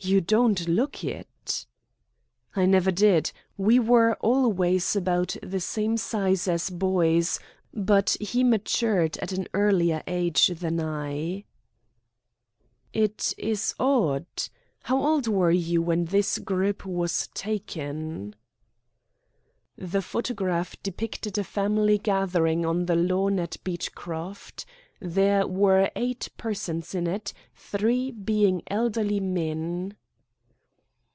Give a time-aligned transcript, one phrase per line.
[0.00, 1.66] "You don't look it."
[2.54, 3.32] "I never did.
[3.56, 7.40] We were always about the same size as boys,
[7.74, 11.44] but he matured at an earlier age than I."
[12.92, 14.26] "It is odd.
[14.84, 18.36] How old were you when this group was taken?"
[19.76, 24.64] The photograph depicted a family gathering on the lawn at Beechcroft.
[25.00, 29.94] There were eight persons in it, three being elderly men.